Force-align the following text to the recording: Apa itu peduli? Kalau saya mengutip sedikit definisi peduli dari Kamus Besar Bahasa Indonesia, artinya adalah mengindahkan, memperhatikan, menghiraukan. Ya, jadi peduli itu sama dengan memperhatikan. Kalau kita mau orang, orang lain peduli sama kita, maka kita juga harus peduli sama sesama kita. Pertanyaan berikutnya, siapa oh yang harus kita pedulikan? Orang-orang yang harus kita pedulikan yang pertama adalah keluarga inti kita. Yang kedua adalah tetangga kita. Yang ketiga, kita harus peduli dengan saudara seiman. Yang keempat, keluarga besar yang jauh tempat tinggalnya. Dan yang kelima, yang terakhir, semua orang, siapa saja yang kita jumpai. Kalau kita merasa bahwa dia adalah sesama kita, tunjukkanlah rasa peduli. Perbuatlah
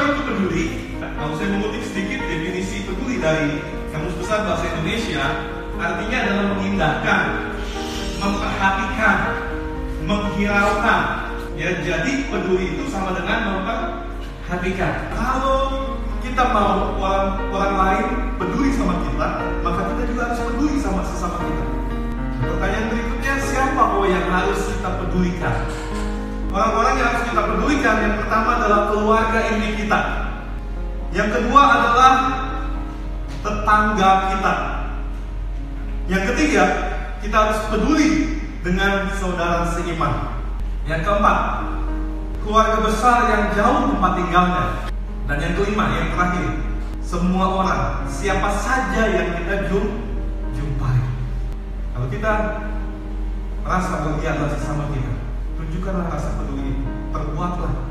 Apa 0.00 0.16
itu 0.16 0.24
peduli? 0.32 0.66
Kalau 0.96 1.36
saya 1.36 1.52
mengutip 1.52 1.84
sedikit 1.84 2.24
definisi 2.24 2.88
peduli 2.88 3.20
dari 3.20 3.60
Kamus 3.92 4.16
Besar 4.16 4.48
Bahasa 4.48 4.64
Indonesia, 4.72 5.44
artinya 5.76 6.18
adalah 6.24 6.44
mengindahkan, 6.56 7.24
memperhatikan, 8.16 9.16
menghiraukan. 10.08 11.02
Ya, 11.52 11.84
jadi 11.84 12.32
peduli 12.32 12.80
itu 12.80 12.88
sama 12.88 13.12
dengan 13.12 13.60
memperhatikan. 13.60 15.12
Kalau 15.12 15.92
kita 16.24 16.48
mau 16.48 16.96
orang, 16.96 17.52
orang 17.52 17.74
lain 17.76 18.06
peduli 18.40 18.72
sama 18.72 19.04
kita, 19.04 19.28
maka 19.60 19.80
kita 19.84 20.02
juga 20.16 20.20
harus 20.32 20.40
peduli 20.48 20.80
sama 20.80 21.04
sesama 21.12 21.44
kita. 21.44 21.64
Pertanyaan 22.48 22.86
berikutnya, 22.88 23.34
siapa 23.52 24.00
oh 24.00 24.08
yang 24.08 24.24
harus 24.32 24.64
kita 24.64 24.96
pedulikan? 24.96 25.56
Orang-orang 26.48 26.94
yang 26.96 27.08
harus 27.12 27.24
kita 27.28 27.42
pedulikan 27.52 27.96
yang 28.00 28.14
pertama 28.16 28.39
adalah 28.70 28.94
keluarga 28.94 29.38
inti 29.50 29.82
kita. 29.82 30.00
Yang 31.10 31.28
kedua 31.34 31.62
adalah 31.66 32.14
tetangga 33.42 34.10
kita. 34.30 34.54
Yang 36.06 36.22
ketiga, 36.30 36.64
kita 37.18 37.34
harus 37.34 37.60
peduli 37.66 38.10
dengan 38.62 39.10
saudara 39.18 39.66
seiman. 39.74 40.38
Yang 40.86 41.02
keempat, 41.02 41.38
keluarga 42.46 42.78
besar 42.86 43.18
yang 43.26 43.44
jauh 43.58 43.90
tempat 43.90 44.12
tinggalnya. 44.22 44.64
Dan 45.26 45.36
yang 45.42 45.54
kelima, 45.58 45.84
yang 45.90 46.14
terakhir, 46.14 46.48
semua 47.02 47.46
orang, 47.50 48.06
siapa 48.06 48.54
saja 48.54 49.02
yang 49.10 49.34
kita 49.34 49.66
jumpai. 50.54 50.98
Kalau 51.90 52.06
kita 52.06 52.32
merasa 53.66 53.98
bahwa 53.98 54.22
dia 54.22 54.38
adalah 54.38 54.54
sesama 54.54 54.94
kita, 54.94 55.10
tunjukkanlah 55.58 56.06
rasa 56.06 56.38
peduli. 56.38 56.86
Perbuatlah 57.10 57.90